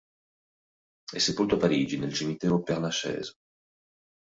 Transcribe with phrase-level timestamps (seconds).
[1.13, 3.35] È sepolto a Parigi, nel cimitero di Père-Lachaise.